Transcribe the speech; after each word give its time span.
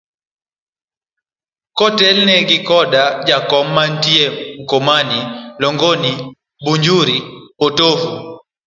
Kotelne 1.77 2.35
gi 2.47 2.57
koda 2.67 3.03
jakom 3.27 3.67
mantie 3.75 4.25
Mkomani, 4.61 5.19
Langoni, 5.61 6.13
Bajuri, 6.63 7.17
potovu. 7.59 8.09